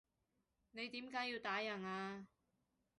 [0.71, 2.25] 你點解要打人啊？